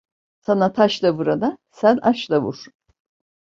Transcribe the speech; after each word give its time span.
Sana 0.39 0.73
taşla 0.73 1.11
vurana 1.13 1.57
sen 1.71 1.97
aşla 1.97 2.37
vur. 2.43 2.59